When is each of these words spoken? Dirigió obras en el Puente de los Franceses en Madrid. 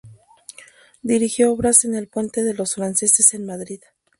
Dirigió 1.03 1.53
obras 1.53 1.85
en 1.85 1.93
el 1.93 2.07
Puente 2.07 2.41
de 2.43 2.55
los 2.55 2.73
Franceses 2.73 3.35
en 3.35 3.45
Madrid. 3.45 3.81